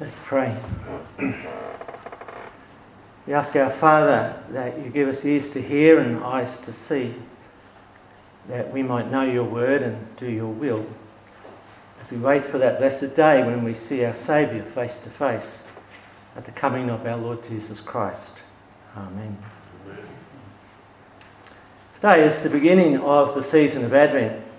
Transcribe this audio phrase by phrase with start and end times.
[0.00, 0.56] Let's pray.
[3.26, 7.16] We ask our Father that you give us ears to hear and eyes to see,
[8.48, 10.86] that we might know your word and do your will.
[12.00, 15.68] As we wait for that blessed day when we see our Saviour face to face
[16.34, 18.38] at the coming of our Lord Jesus Christ.
[18.96, 19.36] Amen.
[21.96, 24.49] Today is the beginning of the season of Advent.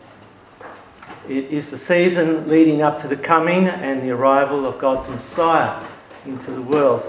[1.29, 5.85] It is the season leading up to the coming and the arrival of God's Messiah
[6.25, 7.05] into the world.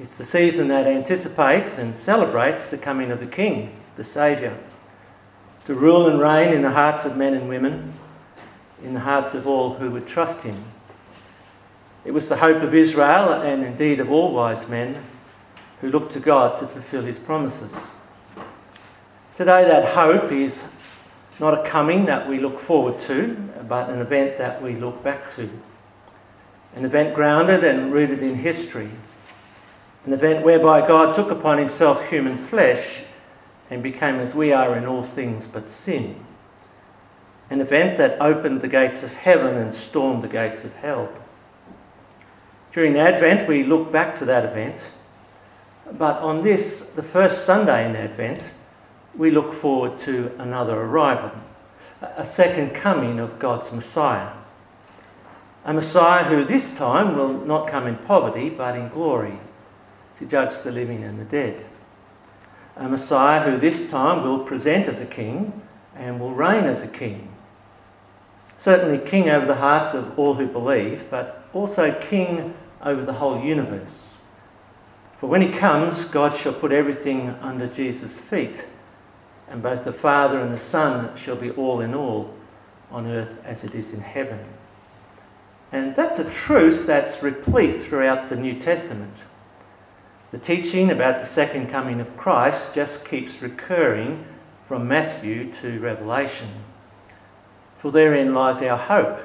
[0.00, 4.56] It's the season that anticipates and celebrates the coming of the King, the Saviour,
[5.66, 7.92] to rule and reign in the hearts of men and women,
[8.82, 10.64] in the hearts of all who would trust him.
[12.04, 15.04] It was the hope of Israel and indeed of all wise men
[15.80, 17.90] who looked to God to fulfill his promises.
[19.36, 20.64] Today, that hope is
[21.40, 23.34] not a coming that we look forward to,
[23.68, 25.50] but an event that we look back to.
[26.74, 28.90] An event grounded and rooted in history.
[30.06, 33.02] An event whereby God took upon himself human flesh
[33.70, 36.16] and became as we are in all things but sin.
[37.50, 41.10] An event that opened the gates of heaven and stormed the gates of hell.
[42.72, 44.90] During Advent, we look back to that event,
[45.92, 48.50] but on this, the first Sunday in Advent,
[49.16, 51.30] we look forward to another arrival,
[52.00, 54.32] a second coming of God's Messiah.
[55.64, 59.38] A Messiah who this time will not come in poverty but in glory
[60.18, 61.64] to judge the living and the dead.
[62.76, 65.62] A Messiah who this time will present as a king
[65.94, 67.28] and will reign as a king.
[68.58, 73.42] Certainly, king over the hearts of all who believe, but also king over the whole
[73.42, 74.16] universe.
[75.18, 78.66] For when he comes, God shall put everything under Jesus' feet
[79.48, 82.34] and both the Father and the Son shall be all in all
[82.90, 84.40] on earth as it is in heaven.
[85.72, 89.22] And that's a truth that's replete throughout the New Testament.
[90.30, 94.24] The teaching about the second coming of Christ just keeps recurring
[94.66, 96.48] from Matthew to Revelation.
[97.78, 99.20] For therein lies our hope,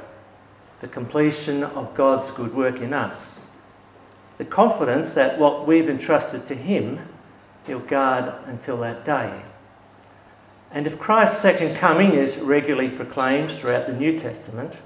[0.81, 3.49] the completion of God's good work in us,
[4.37, 6.99] the confidence that what we've entrusted to Him,
[7.65, 9.43] He'll guard until that day.
[10.71, 14.77] And if Christ's second coming is regularly proclaimed throughout the New Testament,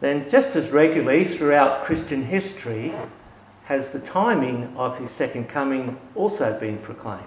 [0.00, 2.94] then just as regularly throughout Christian history
[3.64, 7.22] has the timing of his second coming also been proclaimed.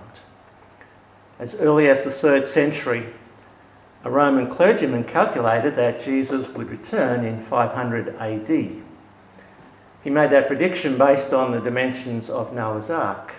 [1.39, 3.07] As early as the third century,
[4.03, 8.47] a Roman clergyman calculated that Jesus would return in 500 AD.
[10.03, 13.33] He made that prediction based on the dimensions of Noah's Ark.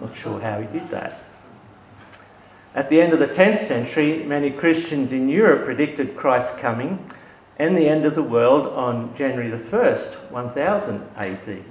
[0.00, 1.20] Not sure how he did that.
[2.78, 7.04] At the end of the 10th century, many Christians in Europe predicted Christ's coming
[7.58, 11.64] and the end of the world on January the 1st, 1000 AD.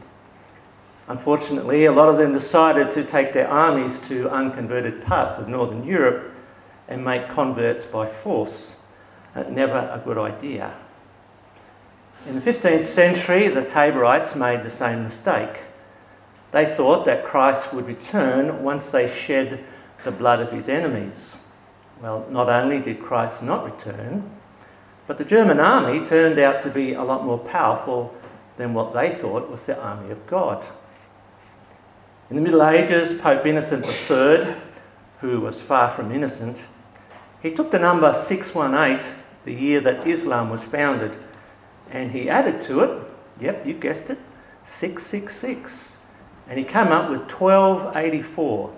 [1.07, 5.85] Unfortunately, a lot of them decided to take their armies to unconverted parts of northern
[5.85, 6.29] Europe
[6.89, 8.81] and make converts by force.
[9.33, 10.73] Uh, never a good idea.
[12.27, 15.61] In the 15th century, the Taborites made the same mistake.
[16.51, 19.63] They thought that Christ would return once they shed
[20.07, 21.35] the blood of his enemies.
[22.01, 24.31] Well, not only did Christ not return,
[25.05, 28.15] but the German army turned out to be a lot more powerful
[28.55, 30.65] than what they thought was the army of God.
[32.29, 34.55] In the Middle Ages, Pope Innocent III,
[35.19, 36.63] who was far from innocent,
[37.43, 39.05] he took the number 618,
[39.43, 41.17] the year that Islam was founded,
[41.91, 43.03] and he added to it,
[43.41, 44.19] yep, you guessed it,
[44.63, 45.97] 666.
[46.47, 48.73] And he came up with 1284,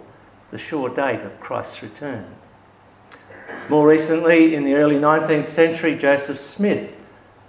[0.51, 2.25] the sure date of Christ's return.
[3.69, 6.95] More recently, in the early 19th century, Joseph Smith,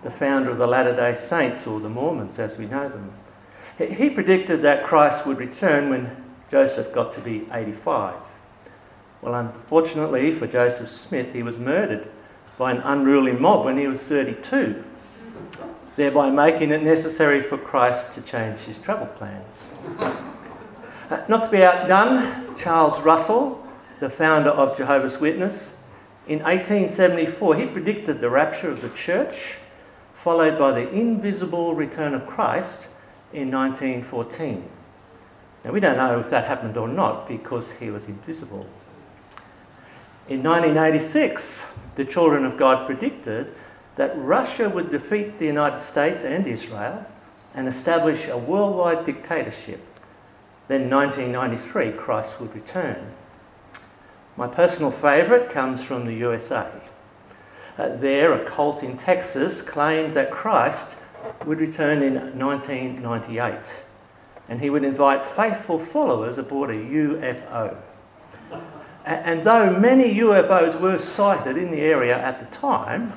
[0.03, 3.12] the founder of the Latter day Saints, or the Mormons as we know them,
[3.78, 6.15] he predicted that Christ would return when
[6.50, 8.16] Joseph got to be 85.
[9.22, 12.09] Well, unfortunately for Joseph Smith, he was murdered
[12.59, 14.84] by an unruly mob when he was 32,
[15.97, 19.69] thereby making it necessary for Christ to change his travel plans.
[21.11, 23.67] Not to be outdone, Charles Russell,
[23.99, 25.75] the founder of Jehovah's Witness,
[26.29, 29.57] in 1874 he predicted the rapture of the church,
[30.23, 32.87] followed by the invisible return of Christ
[33.33, 34.69] in 1914.
[35.65, 38.69] Now we don't know if that happened or not because he was invisible.
[40.29, 41.67] In 1986,
[41.97, 43.53] the children of God predicted
[43.97, 47.05] that Russia would defeat the United States and Israel
[47.53, 49.81] and establish a worldwide dictatorship
[50.70, 53.12] then 1993, Christ would return.
[54.37, 56.70] My personal favourite comes from the USA.
[57.76, 60.94] Uh, there, a cult in Texas claimed that Christ
[61.44, 63.55] would return in 1998
[64.49, 67.76] and he would invite faithful followers aboard a UFO.
[69.05, 73.12] And though many UFOs were sighted in the area at the time,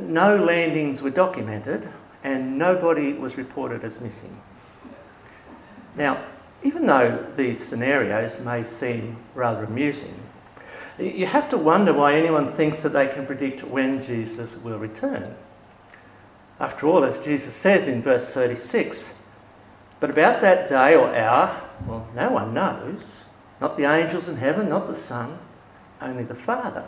[0.00, 1.88] no landings were documented
[2.22, 4.40] and nobody was reported as missing.
[5.96, 6.24] Now,
[6.62, 10.14] even though these scenarios may seem rather amusing,
[10.98, 15.34] you have to wonder why anyone thinks that they can predict when Jesus will return.
[16.60, 19.10] After all, as Jesus says in verse 36,
[19.98, 23.22] but about that day or hour, well, no one knows.
[23.60, 25.38] Not the angels in heaven, not the Son,
[26.00, 26.84] only the Father.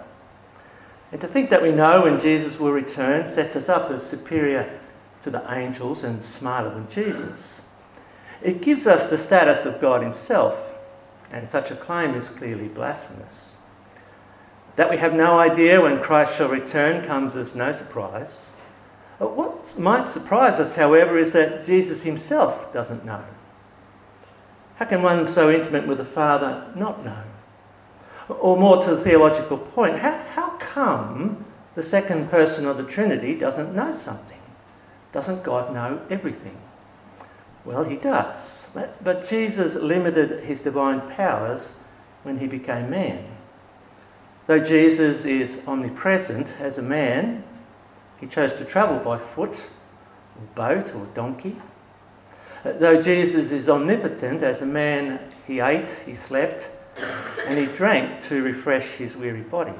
[1.12, 4.81] And to think that we know when Jesus will return sets us up as superior
[5.23, 7.61] to the angels and smarter than Jesus.
[8.44, 10.58] It gives us the status of God Himself,
[11.32, 13.55] and such a claim is clearly blasphemous.
[14.76, 18.50] That we have no idea when Christ shall return comes as no surprise.
[19.19, 23.25] Uh, what might surprise us, however, is that Jesus himself doesn't know.
[24.76, 27.23] How can one so intimate with the Father not know?
[28.29, 33.37] Or more to the theological point, how, how come the second person of the Trinity
[33.37, 34.40] doesn't know something?
[35.12, 36.58] Doesn't God know everything?
[37.64, 38.70] Well, he does.
[39.02, 41.78] But, Jesus limited his divine powers
[42.22, 43.25] when he became man.
[44.46, 47.44] Though Jesus is omnipresent as a man,
[48.20, 49.56] he chose to travel by foot,
[50.37, 51.56] or boat, or donkey.
[52.62, 56.69] Though Jesus is omnipotent, as a man, he ate, he slept,
[57.46, 59.75] and he drank to refresh his weary body.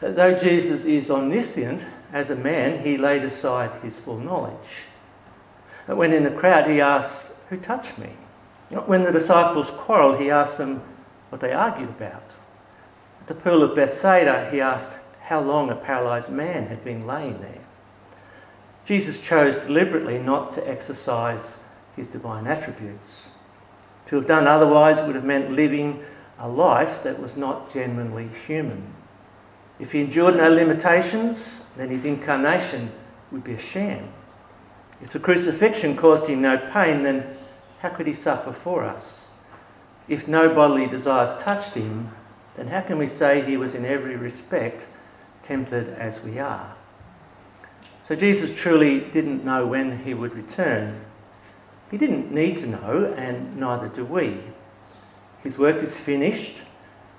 [0.00, 4.86] Though Jesus is omniscient, as a man, he laid aside his full knowledge.
[5.86, 8.10] When in the crowd, he asked, Who touched me?
[8.86, 10.82] When the disciples quarreled, he asked them
[11.28, 12.24] what they argued about.
[13.20, 14.96] At the pool of Bethsaida, he asked,
[15.32, 17.60] how long a paralysed man had been laying there.
[18.84, 21.60] Jesus chose deliberately not to exercise
[21.96, 23.28] his divine attributes.
[24.06, 26.04] To have done otherwise would have meant living
[26.38, 28.92] a life that was not genuinely human.
[29.78, 32.92] If he endured no limitations, then his incarnation
[33.30, 34.12] would be a sham.
[35.02, 37.36] If the crucifixion caused him no pain, then
[37.80, 39.30] how could he suffer for us?
[40.08, 42.12] If no bodily desires touched him,
[42.56, 44.86] then how can we say he was in every respect
[45.42, 46.74] tempted as we are.
[48.06, 51.00] So Jesus truly didn't know when he would return.
[51.90, 54.38] He didn't need to know, and neither do we.
[55.42, 56.62] His work is finished,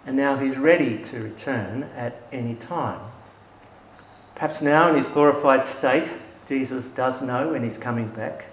[0.06, 3.00] and now he's ready to return at any time.
[4.36, 6.10] Perhaps now, in his glorified state,
[6.48, 8.46] Jesus does know when he's coming back,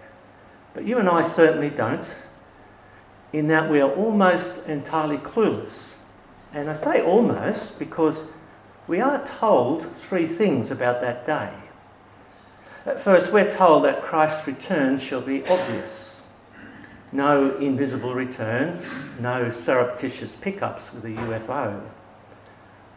[0.75, 2.15] but you and I certainly don't,
[3.33, 5.95] in that we are almost entirely clueless.
[6.53, 8.31] And I say almost because
[8.89, 11.53] we are told three things about that day.
[12.87, 16.23] At first, we're told that Christ's return shall be obvious.
[17.13, 21.83] No invisible returns, no surreptitious pickups with a UFO.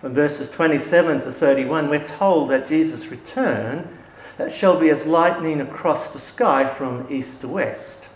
[0.01, 3.88] From verses 27 to 31, we're told that Jesus' return
[4.50, 8.07] shall be as lightning across the sky from east to west.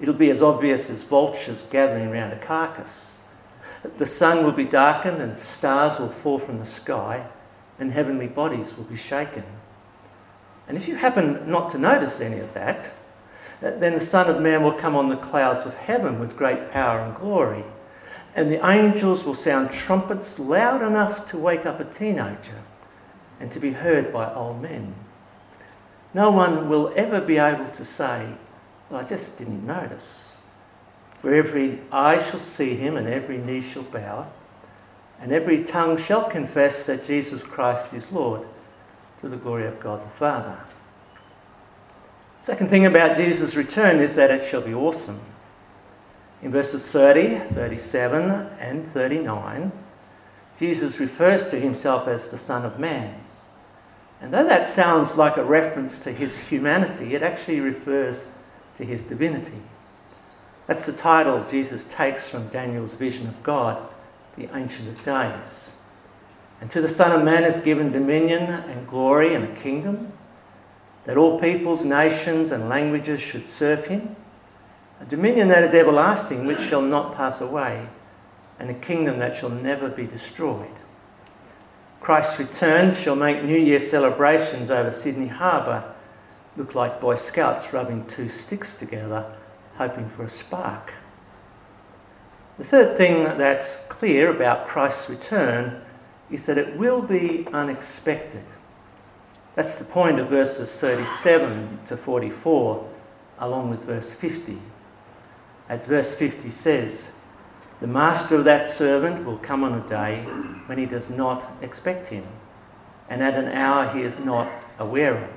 [0.00, 3.18] It'll be as obvious as vultures gathering around a carcass.
[3.96, 7.26] The sun will be darkened and stars will fall from the sky
[7.78, 9.44] and heavenly bodies will be shaken.
[10.68, 12.92] And if you happen not to notice any of that,
[13.60, 17.00] then the Son of Man will come on the clouds of heaven with great power
[17.00, 17.64] and glory.
[18.34, 22.62] And the angels will sound trumpets loud enough to wake up a teenager
[23.40, 24.94] and to be heard by old men.
[26.16, 28.26] No one will ever be able to say,
[28.88, 30.32] well, I just didn't notice
[31.20, 34.26] For every eye shall see him and every knee shall bow,
[35.20, 38.48] and every tongue shall confess that Jesus Christ is Lord
[39.20, 40.56] to the glory of God the Father.
[42.40, 45.20] Second thing about Jesus' return is that it shall be awesome.
[46.40, 49.70] In verses 30, 37, and 39,
[50.58, 53.25] Jesus refers to himself as the Son of Man.
[54.20, 58.26] And though that sounds like a reference to his humanity, it actually refers
[58.78, 59.62] to his divinity.
[60.66, 63.88] That's the title Jesus takes from Daniel's vision of God,
[64.36, 65.76] the Ancient of Days.
[66.60, 70.12] And to the Son of Man is given dominion and glory and a kingdom,
[71.04, 74.16] that all peoples, nations, and languages should serve him.
[75.00, 77.86] A dominion that is everlasting, which shall not pass away,
[78.58, 80.74] and a kingdom that shall never be destroyed.
[82.06, 85.92] Christ's return shall make New Year celebrations over Sydney Harbour
[86.56, 89.34] look like Boy Scouts rubbing two sticks together
[89.76, 90.92] hoping for a spark.
[92.58, 95.82] The third thing that's clear about Christ's return
[96.30, 98.44] is that it will be unexpected.
[99.56, 102.88] That's the point of verses 37 to 44,
[103.40, 104.60] along with verse 50.
[105.68, 107.08] As verse 50 says,
[107.80, 110.22] the master of that servant will come on a day
[110.66, 112.24] when he does not expect him,
[113.08, 115.30] and at an hour he is not aware of.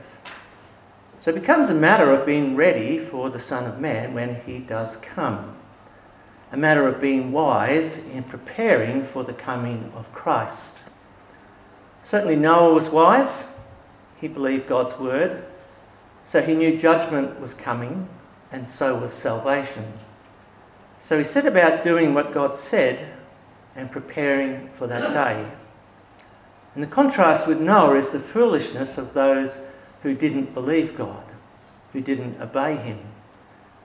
[1.19, 4.59] So it becomes a matter of being ready for the Son of Man when he
[4.59, 5.57] does come,
[6.51, 10.77] a matter of being wise in preparing for the coming of Christ.
[12.05, 13.43] Certainly, Noah was wise,
[14.19, 15.43] he believed God's word,
[16.25, 18.07] so he knew judgment was coming,
[18.49, 19.93] and so was salvation.
[21.01, 23.13] So he set about doing what God said
[23.75, 25.49] and preparing for that day.
[26.75, 29.57] And the contrast with Noah is the foolishness of those
[30.03, 31.23] who didn't believe God,
[31.93, 32.99] who didn't obey him,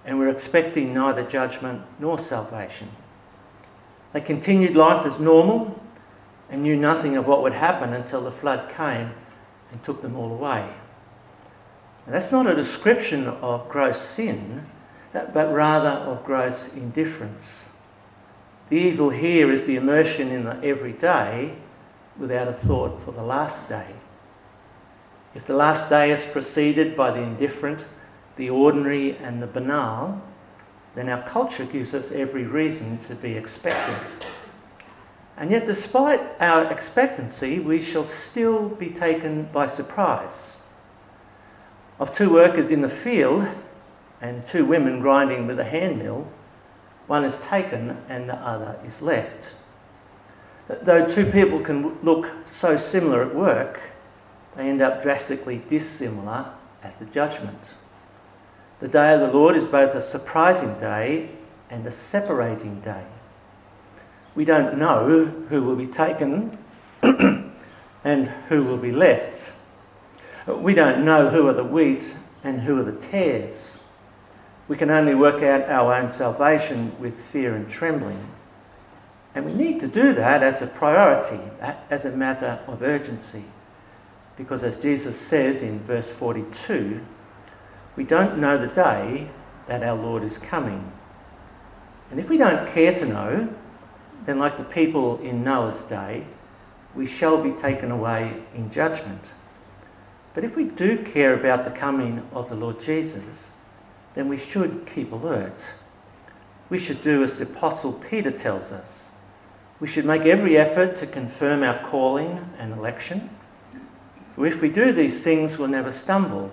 [0.05, 2.91] and were expecting neither judgment nor salvation.
[4.13, 5.81] They continued life as normal
[6.51, 9.13] and knew nothing of what would happen until the flood came
[9.73, 10.69] and took them all away.
[12.07, 14.67] Now, that's not a description of gross sin,
[15.15, 17.69] but rather of gross indifference.
[18.69, 21.55] The evil here is the immersion in the everyday
[22.19, 23.95] without a thought for the last day.
[25.35, 27.85] If the last day is preceded by the indifferent,
[28.37, 30.21] the ordinary, and the banal,
[30.95, 34.09] then our culture gives us every reason to be expectant.
[35.37, 40.59] And yet, despite our expectancy, we shall still be taken by surprise.
[41.99, 43.49] Of two workers in the field,
[44.21, 46.29] and two women grinding with a hand mill,
[47.07, 49.51] one is taken and the other is left.
[50.69, 53.81] Though two people can look so similar at work,
[54.57, 56.47] they end up drastically dissimilar
[56.83, 57.71] at the judgment.
[58.81, 61.31] The day of the Lord is both a surprising day
[61.71, 63.05] and a separating day.
[64.35, 66.59] We don't know who will be taken
[67.03, 69.53] and who will be left.
[70.47, 73.79] We don't know who are the wheat and who are the tares.
[74.67, 78.29] We can only work out our own salvation with fear and trembling.
[79.35, 81.41] And we need to do that as a priority,
[81.91, 83.45] as a matter of urgency.
[84.37, 87.01] Because as Jesus says in verse 42,
[87.97, 89.29] we don't know the day
[89.67, 90.93] that our Lord is coming.
[92.11, 93.55] And if we don't care to know,
[94.27, 96.25] then, like the people in Noah's day,
[96.95, 99.31] we shall be taken away in judgment.
[100.33, 103.53] But if we do care about the coming of the Lord Jesus,
[104.15, 105.75] then we should keep alert.
[106.71, 109.11] We should do as the Apostle Peter tells us.
[109.81, 113.31] We should make every effort to confirm our calling and election.
[114.35, 116.53] For if we do these things, we'll never stumble,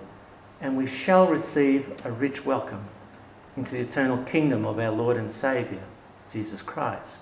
[0.60, 2.84] and we shall receive a rich welcome
[3.56, 5.82] into the eternal kingdom of our Lord and Saviour,
[6.32, 7.20] Jesus Christ.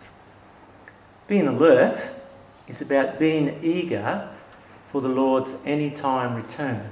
[1.27, 2.11] Being alert
[2.67, 4.29] is about being eager
[4.91, 6.89] for the Lord's anytime return.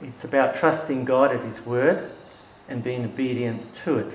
[0.00, 2.10] It's about trusting God at His word
[2.68, 4.14] and being obedient to it.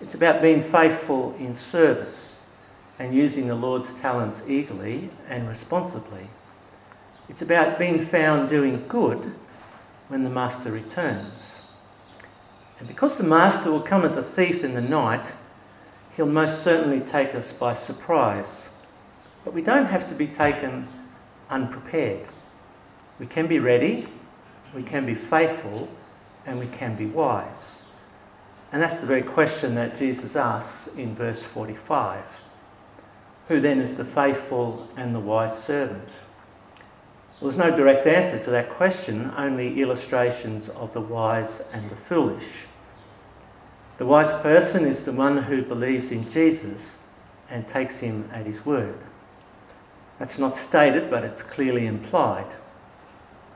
[0.00, 2.40] It's about being faithful in service
[2.98, 6.28] and using the Lord's talents eagerly and responsibly.
[7.28, 9.34] It's about being found doing good
[10.08, 11.56] when the Master returns.
[12.78, 15.32] And because the Master will come as a thief in the night,
[16.16, 18.74] he'll most certainly take us by surprise.
[19.44, 20.88] But we don't have to be taken
[21.50, 22.26] unprepared.
[23.18, 24.08] We can be ready,
[24.74, 25.88] we can be faithful,
[26.46, 27.82] and we can be wise?
[28.72, 32.24] And that's the very question that Jesus asks in verse 45.
[33.48, 36.08] Who then is the faithful and the wise servant?
[37.40, 41.96] Well, there's no direct answer to that question, only illustrations of the wise and the
[41.96, 42.66] foolish.
[43.98, 47.02] The wise person is the one who believes in Jesus
[47.48, 48.98] and takes him at his word.
[50.18, 52.54] That's not stated, but it's clearly implied.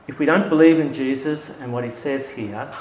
[0.09, 2.73] If we don't believe in Jesus and what he says here,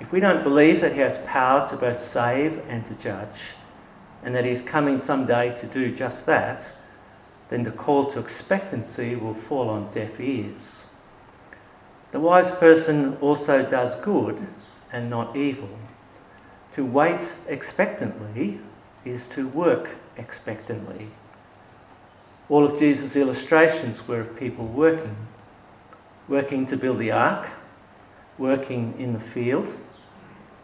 [0.00, 3.50] if we don't believe that he has power to both save and to judge,
[4.22, 6.66] and that he's coming someday to do just that,
[7.50, 10.86] then the call to expectancy will fall on deaf ears.
[12.12, 14.46] The wise person also does good
[14.90, 15.68] and not evil.
[16.76, 18.58] To wait expectantly
[19.04, 21.08] is to work expectantly.
[22.48, 25.14] All of Jesus' illustrations were of people working
[26.32, 27.46] working to build the ark,
[28.38, 29.70] working in the field,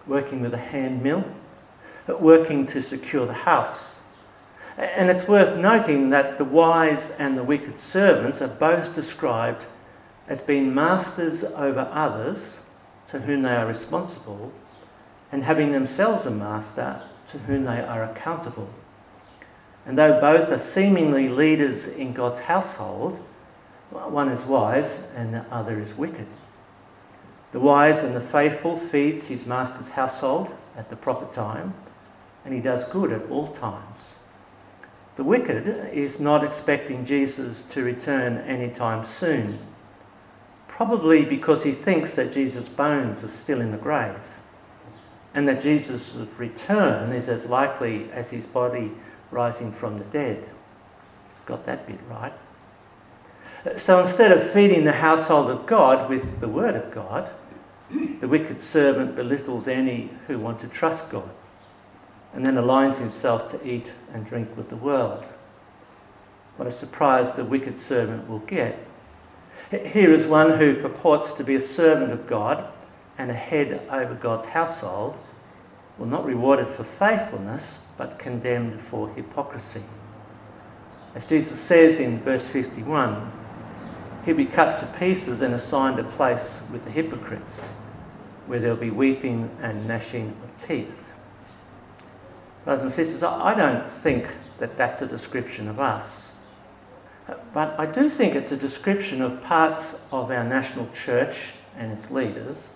[0.06, 1.22] working with a hand mill,
[2.18, 3.98] working to secure the house.
[4.78, 9.66] And it's worth noting that the wise and the wicked servants are both described
[10.26, 12.62] as being masters over others
[13.10, 14.54] to whom they are responsible
[15.30, 18.70] and having themselves a master to whom they are accountable.
[19.84, 23.22] And though both are seemingly leaders in God's household,
[23.90, 26.26] One is wise and the other is wicked.
[27.52, 31.74] The wise and the faithful feeds his master's household at the proper time,
[32.44, 34.14] and he does good at all times.
[35.16, 39.58] The wicked is not expecting Jesus to return anytime soon,
[40.68, 44.20] probably because he thinks that Jesus' bones are still in the grave
[45.34, 48.92] and that Jesus' return is as likely as his body
[49.30, 50.48] rising from the dead.
[51.46, 52.32] Got that bit right.
[53.76, 57.30] So instead of feeding the household of God with the word of God,
[57.90, 61.30] the wicked servant belittles any who want to trust God
[62.32, 65.24] and then aligns himself to eat and drink with the world.
[66.56, 68.78] What a surprise the wicked servant will get.
[69.70, 72.70] Here is one who purports to be a servant of God
[73.16, 75.16] and a head over God's household,
[75.98, 79.82] will not rewarded for faithfulness, but condemned for hypocrisy.
[81.14, 83.32] As Jesus says in verse 51,
[84.28, 87.68] he'll be cut to pieces and assigned a place with the hypocrites,
[88.46, 91.06] where there'll be weeping and gnashing of teeth.
[92.62, 94.26] Brothers and sisters, I don't think
[94.58, 96.36] that that's a description of us.
[97.54, 102.10] But I do think it's a description of parts of our national church and its
[102.10, 102.72] leaders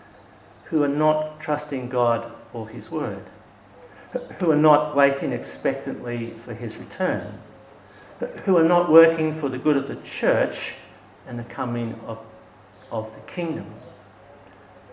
[0.65, 3.25] who are not trusting God or His word,
[4.39, 7.41] who are not waiting expectantly for His return,
[8.47, 10.77] who are not working for the good of the church
[11.27, 12.19] and the coming of,
[12.91, 13.67] of the kingdom.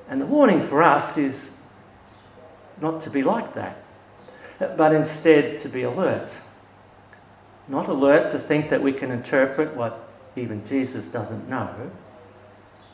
[0.07, 1.55] And the warning for us is
[2.81, 3.77] not to be like that,
[4.59, 6.33] but instead to be alert.
[7.67, 11.91] Not alert to think that we can interpret what even Jesus doesn't know,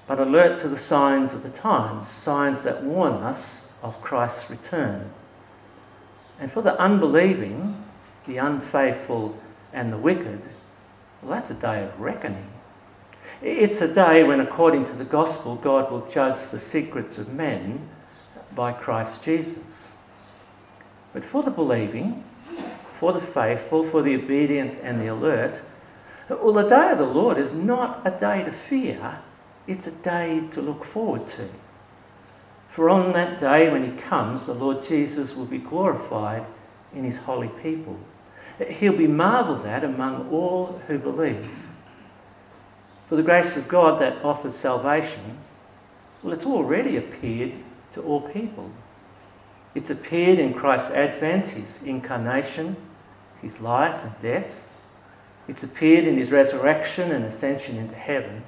[0.07, 5.11] but alert to the signs of the times, signs that warn us of Christ's return.
[6.39, 7.83] And for the unbelieving,
[8.27, 9.37] the unfaithful,
[9.71, 10.41] and the wicked,
[11.21, 12.47] well, that's a day of reckoning.
[13.41, 17.89] It's a day when, according to the gospel, God will judge the secrets of men
[18.55, 19.95] by Christ Jesus.
[21.13, 22.23] But for the believing,
[22.99, 25.61] for the faithful, for the obedient and the alert,
[26.29, 29.19] well, the day of the Lord is not a day to fear,
[29.67, 31.49] it's a day to look forward to.
[32.69, 36.45] For on that day when he comes, the Lord Jesus will be glorified
[36.93, 37.97] in his holy people.
[38.67, 41.49] He'll be marvelled at among all who believe.
[43.07, 45.37] For the grace of God that offers salvation,
[46.23, 47.53] well, it's already appeared
[47.93, 48.71] to all people.
[49.75, 52.77] It's appeared in Christ's advent, his incarnation,
[53.41, 54.67] his life and death.
[55.47, 58.43] It's appeared in his resurrection and ascension into heaven.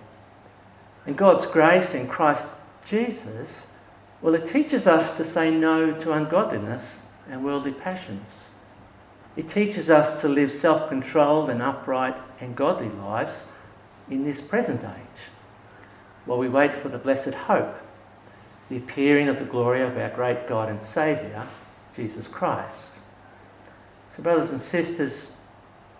[1.06, 2.48] And God's grace in Christ
[2.86, 3.72] Jesus,
[4.22, 8.50] well, it teaches us to say no to ungodliness and worldly passions.
[9.36, 13.44] It teaches us to live self controlled and upright and godly lives
[14.10, 15.22] in this present age,
[16.26, 17.76] while we wait for the blessed hope,
[18.70, 21.48] the appearing of the glory of our great God and Saviour,
[21.96, 22.92] Jesus Christ.
[24.16, 25.38] So, brothers and sisters,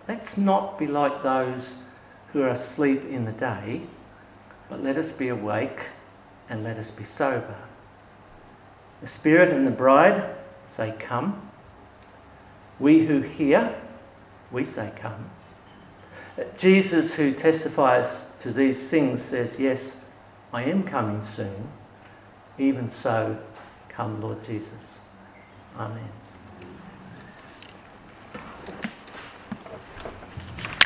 [0.06, 1.82] let's not be like those
[2.32, 3.82] who are asleep in the day,
[4.68, 5.80] but let us be awake
[6.48, 7.56] and let us be sober.
[9.00, 10.34] The Spirit and the bride
[10.66, 11.42] say, Come.
[12.78, 13.80] We who hear,
[14.50, 15.30] we say, Come.
[16.56, 20.00] Jesus, who testifies to these things, says, Yes,
[20.52, 21.68] I am coming soon.
[22.58, 23.38] Even so,
[23.88, 24.98] come, Lord Jesus.
[25.76, 26.08] Amen.